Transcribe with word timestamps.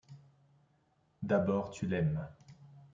D’abord, 1.21 1.69
tu 1.69 1.85
l’aimes. 1.85 2.27